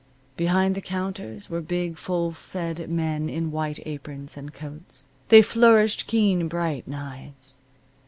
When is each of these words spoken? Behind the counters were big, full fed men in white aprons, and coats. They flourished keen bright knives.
Behind 0.35 0.73
the 0.73 0.81
counters 0.81 1.47
were 1.47 1.61
big, 1.61 1.95
full 1.95 2.31
fed 2.31 2.89
men 2.89 3.29
in 3.29 3.51
white 3.51 3.77
aprons, 3.85 4.35
and 4.35 4.51
coats. 4.51 5.03
They 5.27 5.43
flourished 5.43 6.07
keen 6.07 6.47
bright 6.47 6.87
knives. 6.87 7.59